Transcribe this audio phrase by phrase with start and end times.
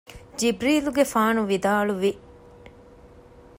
[0.39, 2.11] ޖިބްރީލުގެފާނު ވިދާޅުވި